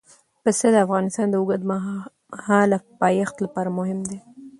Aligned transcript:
پسه 0.43 0.67
د 0.73 0.75
افغانستان 0.85 1.27
د 1.29 1.35
اوږدمهاله 1.41 2.77
پایښت 3.01 3.35
لپاره 3.45 3.69
مهم 3.79 3.99
دی. 4.09 4.19